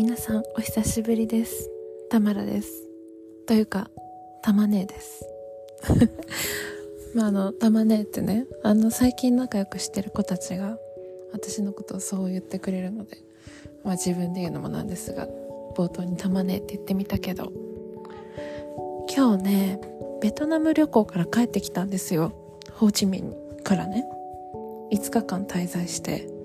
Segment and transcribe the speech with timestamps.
[0.00, 1.68] 皆さんお久しぶりです。
[2.08, 2.88] たまらです。
[3.46, 3.90] というか
[4.42, 5.26] たまねえです。
[7.14, 10.78] まああのたまねえってねあの最近仲良くしてる子たちが
[11.34, 13.18] 私のことをそう言ってくれるので
[13.84, 15.28] まあ自分で言うのもなんですが
[15.74, 17.52] 冒頭にたまねえって言ってみたけど
[19.14, 19.80] 今日ね
[20.22, 22.32] ベトナム旅行から帰ってきたんですよ。
[22.72, 24.06] ホーチミンからね。
[24.92, 26.39] 5日間滞在して。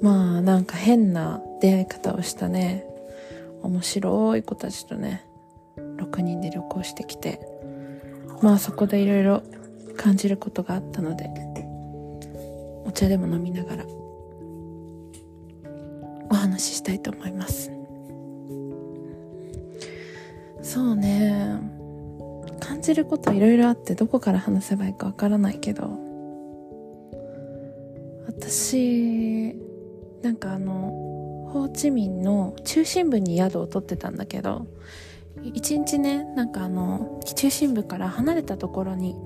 [0.00, 2.84] まあなんか変な出会い方をしたね。
[3.62, 5.26] 面白い子たちとね
[5.76, 7.40] 6人で旅行してきて。
[8.42, 9.42] まあそこでいろいろ
[9.96, 11.28] 感じることがあったので
[12.86, 13.84] お茶でも飲みながら
[16.30, 17.70] お話ししたいと思います。
[20.62, 21.58] そうね。
[22.60, 25.98] 感じることいろいろあってどこから話せばいいかわからないけど
[28.26, 29.54] 私
[30.22, 34.66] なんかあのホーチミンの中心部に宿を取ってたんだけど
[35.42, 39.16] 一日ねなんかあの中心部から離れたところに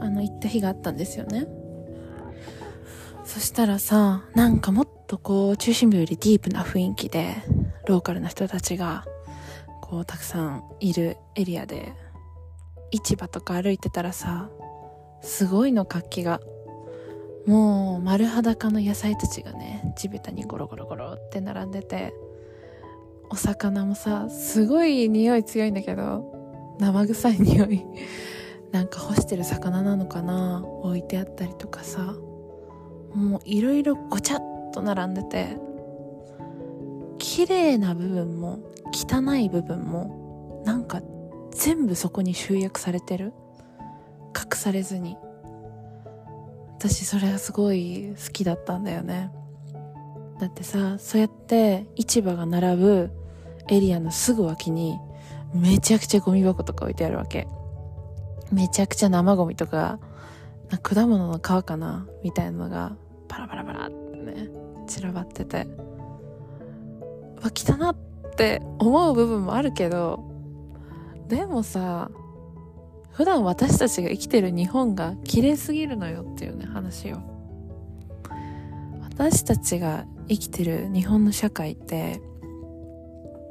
[0.00, 1.46] あの行った日があったんですよね。
[3.24, 7.36] そしたらさなんかもっとこう中心部よりディープな雰囲気で
[7.86, 9.04] ローカルな人たちが
[9.80, 11.94] こうたくさんいるエリアで
[12.90, 14.50] 市場とか歩いてたらさ
[15.22, 16.40] すごいの活気が
[17.46, 22.14] もう丸裸の野菜たちがね地べたにゴロゴロゴロって並んでて
[23.30, 27.84] お魚もさすごい匂い強いんだけど生臭い匂い。
[28.72, 32.14] なんか干してる魚なのかな置いてあったりとかさ。
[33.14, 34.40] もういろいろごちゃっ
[34.72, 35.58] と並んでて
[37.18, 41.02] 綺麗な部分も汚い部分もなんか
[41.50, 43.34] 全部そこに集約されてる。
[44.34, 45.16] 隠されずに。
[46.82, 49.30] 私それがすごい好きだったんだよね。
[50.40, 53.10] だってさそうやって市場が並ぶ
[53.68, 54.98] エリアのすぐ脇に
[55.54, 57.46] めちゃくちゃゴミ箱とか置いてあるわけ。
[58.50, 60.00] めちゃくちゃ生ゴミとか
[60.82, 62.08] 果物の皮かな？
[62.24, 62.96] みたいなのが
[63.28, 64.48] パラパラパラってね
[64.88, 65.68] 散らばってて。
[67.40, 67.96] わ汚っ
[68.34, 70.18] て思う部分もあるけど
[71.28, 72.10] でもさ
[73.12, 77.22] 普段私たちが生きてる日本が綺麗すぎるのよっていうね話よ。
[79.02, 82.20] 私たちが生きてる日本の社会って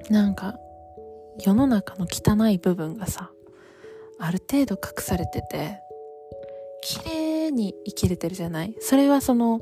[0.09, 0.57] なんか
[1.39, 3.31] 世の中の汚い部分がさ
[4.19, 5.79] ある程度隠されてて
[6.81, 8.75] 綺麗に生きれてるじゃない？
[8.79, 9.61] それはその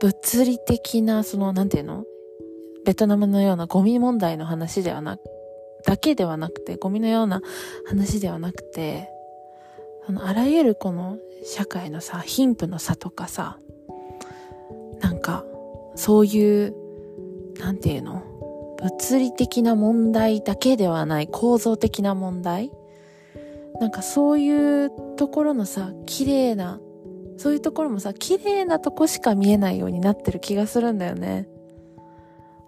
[0.00, 2.04] 物理的なそのなんていうの？
[2.86, 5.20] ベトナムのようなゴミ問題の話ではなく
[5.84, 7.42] だけではなくて、ゴミのような
[7.86, 9.08] 話ではなくて、
[10.06, 13.58] あの、あらゆるこの社会のさ、貧富の差とかさ、
[15.00, 15.44] なんか、
[15.94, 16.74] そういう、
[17.58, 18.22] なんていうの？
[18.82, 22.70] 物理的な問題だけではない構造的な問題？
[23.78, 26.80] なんかそういうところのさ、綺麗な、
[27.36, 31.48] そういうところもさ、綺麗なとこしか見えないようになってる気がするんだよね。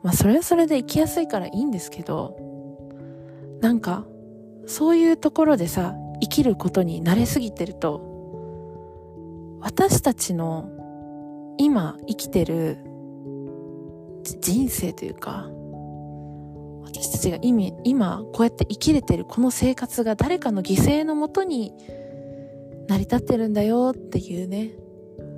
[0.03, 2.37] まあそれはそれで生きやすいからいいんですけど、
[3.63, 4.05] なんか、
[4.67, 8.11] そういうところでさ、生きることに慣れすぎてると、
[9.61, 10.69] 私たちの
[11.59, 12.79] 今生きてる
[14.41, 15.49] 人生というか、
[16.85, 21.73] 私たちが今、今こうやって生きれてるこの生活が誰かの犠牲のもとに
[22.89, 24.73] 成り立ってるんだよっていうね、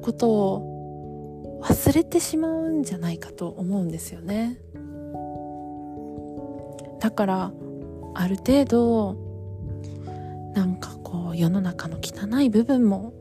[0.00, 4.58] ことを忘れてしまうんじゃないかと思うんですよね。
[7.00, 7.52] だから、
[8.14, 9.14] ある程度
[10.54, 13.12] なんかこう世の中の汚い部分も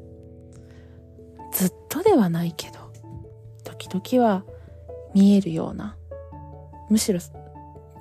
[1.51, 2.91] ずっとではないけど
[3.63, 4.43] 時々は
[5.13, 5.97] 見えるような
[6.89, 7.19] むしろ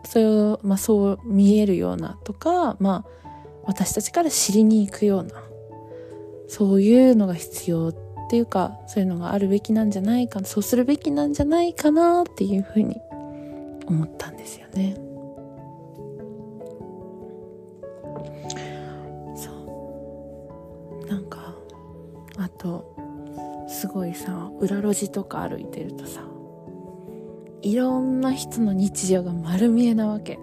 [0.05, 3.31] それを、まあ、そう見えるようなとか、まあ、
[3.65, 5.43] 私たちから知りに行くような
[6.49, 7.95] そういうのが必要っ
[8.29, 13.00] ていうかそういうのがあるべきなんじゃないかそうするべきなんじゃないかなっていうふうに
[13.87, 15.12] 思ったんですよね。
[22.62, 26.23] とすごいさ裏路地とか歩いてるとさ
[27.62, 30.38] いろんな人の日常が丸見えなわけ。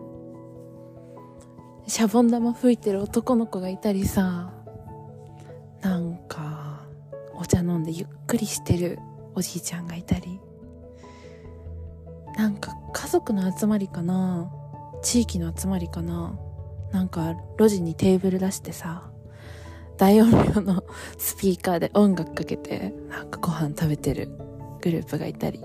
[1.86, 4.54] シャボン玉吹いてる男の子がいたりさ
[5.82, 6.86] なんか
[7.34, 9.00] お茶飲んでゆっくりしてる
[9.34, 10.40] おじいちゃんがいたり。
[12.38, 14.50] なんか家族の集まりかな
[15.02, 16.40] 地域の集まりかな
[16.92, 19.12] なんか路地にテーブル出してさ
[20.00, 20.84] 大音量の
[21.18, 24.30] スピーカーで音楽かけてなんかご飯食べてる
[24.82, 25.60] グループがいたり。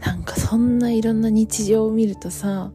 [0.00, 2.72] なんかそんないろんな日常を見るとさ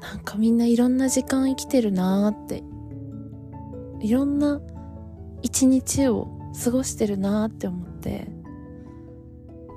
[0.00, 2.62] なんかみんないろんな時間生きてるなーって。
[4.00, 4.60] いろんな
[5.42, 6.28] 一日を
[6.64, 8.28] 過ごしてるなーって思って。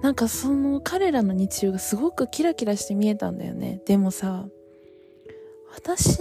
[0.01, 3.81] なんかその彼らの日常がすごくキラキラして見えたんだよね。
[3.85, 4.47] でもさ
[5.75, 6.17] 私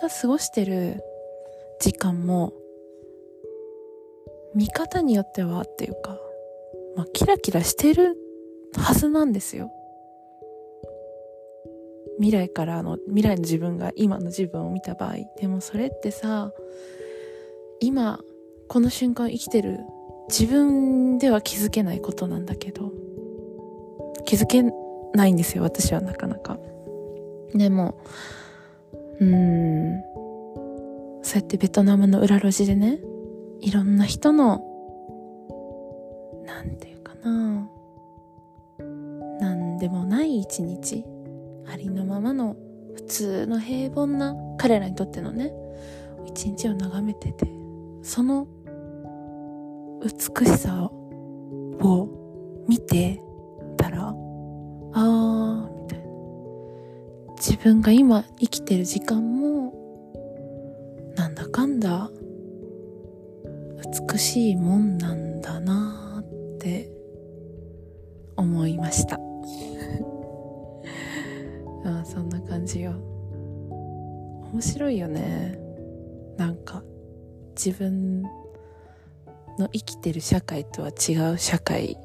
[0.00, 1.02] が過ごしてる
[1.84, 2.54] 時間も
[4.54, 6.18] 見方によってはっていうか、
[6.96, 8.16] まあ、キラキラしてる
[8.74, 9.70] はずなんですよ。
[12.16, 15.16] 未来からの、未来の自分が今の自分を見た場合。
[15.38, 16.54] でもそれってさ、
[17.80, 18.18] 今、
[18.66, 19.80] この瞬間生きてる
[20.30, 22.92] 自分では気づけないことなんだけど、
[24.24, 24.62] 気づけ
[25.12, 26.58] ないんですよ、私はなかなか。
[27.52, 28.00] でも、
[29.20, 30.13] うーん、
[31.24, 33.00] そうやってベトナムの裏路地でね、
[33.62, 34.62] いろんな人の、
[36.44, 37.66] なんていうかな、
[39.40, 41.02] なんでもない一日、
[41.66, 42.56] ありのままの
[42.94, 45.50] 普通の平凡な彼らにとってのね、
[46.26, 47.46] 一日を眺めてて、
[48.02, 48.46] その
[50.02, 52.08] 美しさを
[52.68, 53.22] 見て
[53.78, 56.04] たら、あー、みたいな。
[57.36, 59.33] 自分が今生きてる時間も、
[64.14, 66.88] 美しいもんなんだなって
[68.36, 69.18] 思いました。
[71.84, 72.92] ああそんな感じよ。
[74.52, 75.58] 面白いよね。
[76.36, 76.84] なんか
[77.56, 78.22] 自分
[79.58, 81.98] の生きてる社会とは違う社会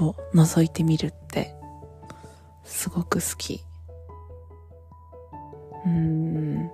[0.00, 1.54] を覗いてみるって
[2.64, 3.62] すごく好き。
[5.84, 6.70] うーん。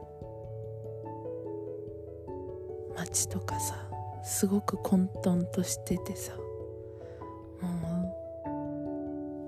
[2.95, 3.82] 街とかさ。
[4.43, 6.33] すごく混沌としててさ
[7.61, 8.13] も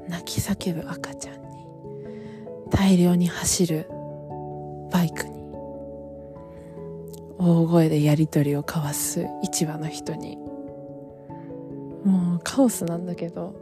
[0.06, 1.48] う泣き叫ぶ赤ちゃんに
[2.70, 3.88] 大量に走る
[4.92, 5.34] バイクに
[7.38, 10.38] 大声でやり取りを交わす市場の人に。
[12.04, 13.52] もうカオスなんだけど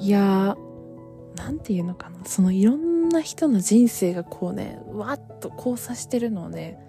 [0.00, 6.87] いやーなんていうのかなそのいろんな人の人生がこうねわっと交差してるのをね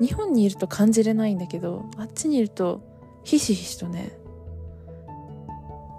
[0.00, 2.82] 日本にいると感じれないんだけどあっちにいると
[3.24, 4.18] ひしひしとね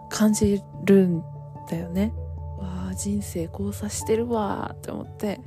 [0.10, 1.24] 感じるん
[1.70, 2.14] だよね。
[2.58, 5.40] わあ人生交差してるわーって思って。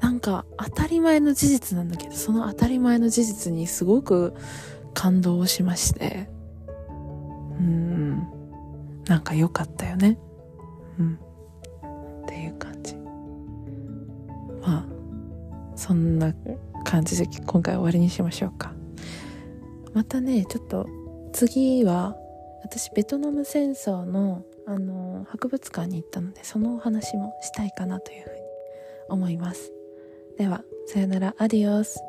[0.00, 4.34] なんか当たり前の事実なんだけどその当たり前の事実にすごく
[4.94, 6.28] 感動をしまして。
[7.58, 8.28] うーん。
[9.08, 10.18] なんか良かったよね。
[10.98, 11.18] うん。
[12.24, 12.94] っていう感じ。
[14.60, 14.86] まあ
[15.74, 16.32] そんな
[16.88, 18.72] 感じで今回終わりにしましょうか。
[19.92, 20.86] またねちょっと
[21.34, 22.16] 次は
[22.62, 28.40] 私ベトナム戦争のあの博物館に行ったのでそのお話もしたいかなというふうに
[29.10, 29.70] 思います。
[30.38, 31.34] ではさよなら。
[31.36, 32.00] アディオス。